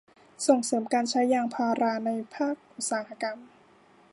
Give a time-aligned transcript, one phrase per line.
[0.47, 3.37] ส่งเสริมการใช้ยางพาราในภาคอุตสาหกรรม